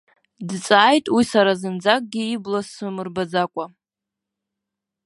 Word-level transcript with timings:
Дҵааит 0.47 1.05
уи 1.15 1.23
сара 1.31 1.51
зынӡагьы 1.59 2.23
ибла 2.33 2.61
самырбаӡакәа. 2.71 3.65